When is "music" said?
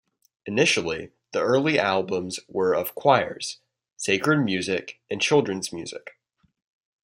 4.37-4.99, 5.71-6.17